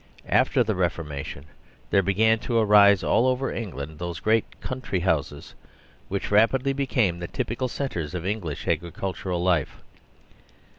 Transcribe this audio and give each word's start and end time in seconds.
After 0.29 0.63
the 0.63 0.73
Reformation 0.73 1.45
there 1.91 2.01
began 2.01 2.39
to 2.39 2.57
arise 2.57 3.03
all 3.03 3.27
over 3.27 3.53
England 3.53 3.99
those 3.99 4.19
great" 4.19 4.59
country 4.69 5.01
houses" 5.01 5.53
which 6.07 6.31
rapidly 6.31 6.73
became 6.73 7.19
the 7.19 7.27
typical 7.27 7.67
centres 7.67 8.15
of 8.15 8.25
English 8.25 8.67
agricultural 8.67 9.43
life. 9.43 9.77